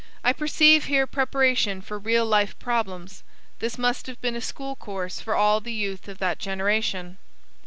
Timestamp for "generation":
6.39-7.19